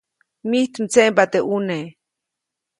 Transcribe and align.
Mijt 0.49 0.73
mdseʼmba 0.83 1.23
teʼ 1.31 1.45
ʼuneʼ. 1.49 1.87